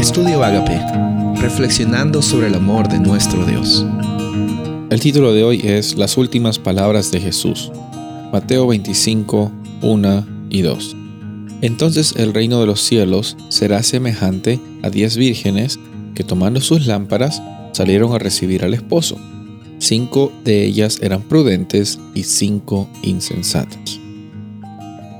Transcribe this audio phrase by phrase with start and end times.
[0.00, 0.80] Estudio Agape,
[1.42, 3.84] reflexionando sobre el amor de nuestro Dios.
[4.88, 7.70] El título de hoy es Las últimas palabras de Jesús.
[8.32, 9.52] Mateo 25,
[9.82, 10.96] 1 y 2.
[11.60, 15.78] Entonces el reino de los cielos será semejante a diez vírgenes
[16.14, 17.42] que tomando sus lámparas
[17.72, 19.18] salieron a recibir al esposo.
[19.80, 24.00] Cinco de ellas eran prudentes y cinco insensatas.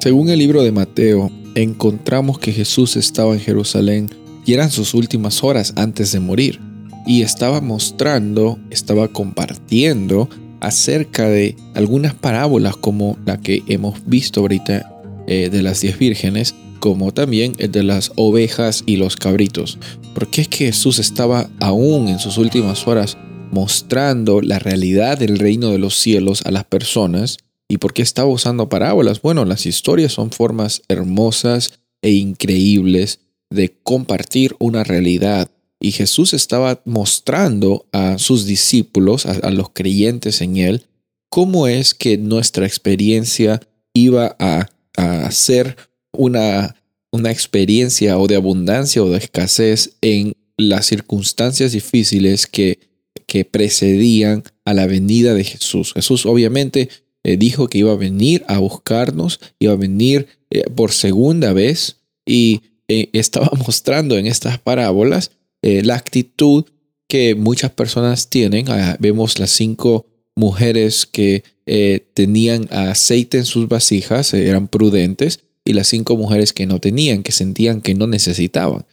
[0.00, 5.42] Según el libro de Mateo, encontramos que Jesús estaba en Jerusalén y eran sus últimas
[5.44, 6.60] horas antes de morir.
[7.04, 14.92] Y estaba mostrando, estaba compartiendo acerca de algunas parábolas como la que hemos visto ahorita
[15.26, 19.78] eh, de las diez vírgenes, como también el de las ovejas y los cabritos.
[20.14, 23.18] Porque es que Jesús estaba aún en sus últimas horas
[23.50, 27.38] mostrando la realidad del reino de los cielos a las personas.
[27.68, 29.22] ¿Y por qué estaba usando parábolas?
[29.22, 35.50] Bueno, las historias son formas hermosas e increíbles de compartir una realidad.
[35.80, 40.86] Y Jesús estaba mostrando a sus discípulos, a, los creyentes en Él,
[41.28, 43.60] cómo es que nuestra experiencia
[43.92, 45.76] iba a, a ser
[46.12, 46.76] una,
[47.12, 52.78] una experiencia o de abundancia o de escasez en las circunstancias difíciles que,
[53.26, 55.92] que precedían a la venida de Jesús.
[55.92, 56.88] Jesús obviamente
[57.24, 61.96] eh, dijo que iba a venir a buscarnos, iba a venir eh, por segunda vez
[62.24, 65.32] y eh, estaba mostrando en estas parábolas
[65.62, 66.64] eh, la actitud
[67.08, 68.68] que muchas personas tienen.
[68.68, 75.72] Ah, vemos las cinco mujeres que eh, tenían aceite en sus vasijas, eran prudentes, y
[75.72, 78.84] las cinco mujeres que no tenían, que sentían que no necesitaban.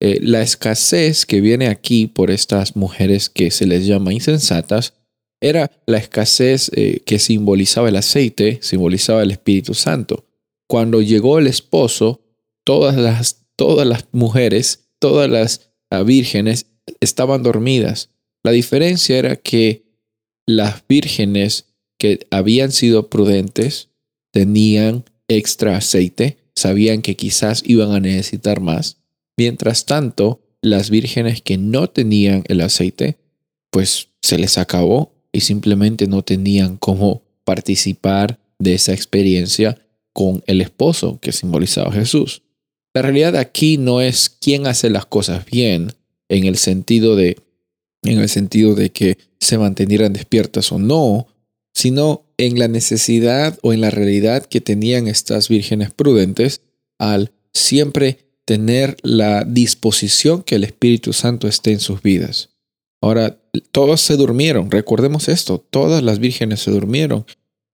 [0.00, 4.92] la escasez que viene aquí por estas mujeres que se les llama insensatas
[5.40, 6.70] era la escasez
[7.06, 10.24] que simbolizaba el aceite, simbolizaba el Espíritu Santo.
[10.66, 12.25] Cuando llegó el esposo,
[12.66, 16.66] todas las, todas las mujeres, todas las ah, vírgenes
[17.00, 18.10] estaban dormidas.
[18.42, 19.86] La diferencia era que
[20.46, 23.90] las vírgenes que habían sido prudentes
[24.32, 28.98] tenían extra aceite, sabían que quizás iban a necesitar más.
[29.38, 33.16] Mientras tanto, las vírgenes que no tenían el aceite,
[33.70, 39.78] pues se les acabó y simplemente no tenían cómo participar de esa experiencia
[40.12, 42.42] con el esposo que simbolizaba Jesús.
[42.96, 45.92] La realidad aquí no es quién hace las cosas bien
[46.30, 47.36] en el sentido de
[48.02, 51.26] en el sentido de que se mantenieran despiertas o no,
[51.74, 56.62] sino en la necesidad o en la realidad que tenían estas vírgenes prudentes
[56.98, 62.48] al siempre tener la disposición que el Espíritu Santo esté en sus vidas.
[63.02, 63.38] Ahora,
[63.72, 67.26] todos se durmieron, recordemos esto, todas las vírgenes se durmieron.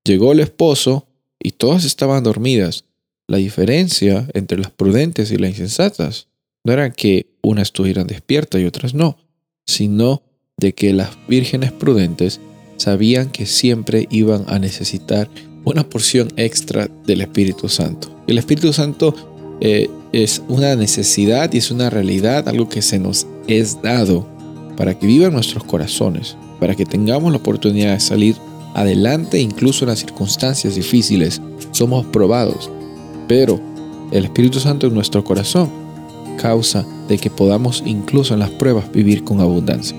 [0.02, 1.06] Llegó el esposo
[1.38, 2.86] y todas estaban dormidas.
[3.32, 6.28] La diferencia entre las prudentes y las insensatas
[6.64, 9.16] no era que unas estuvieran despiertas y otras no,
[9.64, 10.22] sino
[10.58, 12.40] de que las vírgenes prudentes
[12.76, 15.30] sabían que siempre iban a necesitar
[15.64, 18.14] una porción extra del Espíritu Santo.
[18.26, 19.14] El Espíritu Santo
[19.62, 24.28] eh, es una necesidad y es una realidad, algo que se nos es dado
[24.76, 28.36] para que viva en nuestros corazones, para que tengamos la oportunidad de salir
[28.74, 31.40] adelante incluso en las circunstancias difíciles.
[31.70, 32.70] Somos probados
[33.28, 33.60] pero
[34.10, 35.70] el Espíritu Santo en nuestro corazón
[36.40, 39.96] causa de que podamos incluso en las pruebas vivir con abundancia.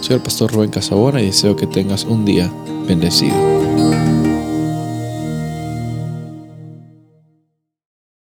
[0.00, 2.52] Soy el pastor Rubén Casabona y deseo que tengas un día
[2.86, 3.34] bendecido.